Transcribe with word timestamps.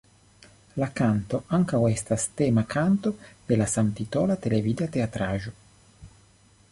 La 0.83 0.85
kanto 0.99 1.39
ankaŭ 1.57 1.81
estas 1.89 2.25
tema 2.41 2.63
kanto 2.75 3.11
de 3.51 3.61
la 3.63 3.67
samtitola 3.75 4.39
televida 4.47 4.89
teatraĵo. 4.97 5.55